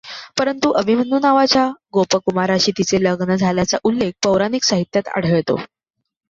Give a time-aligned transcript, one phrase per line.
[0.37, 5.59] परंतु अभिमन्यू नावाच्या गोपकुमाराशी तिचे लग्न झाल्याचा उल्लेख पौराणिक साहित्यात आढळतो.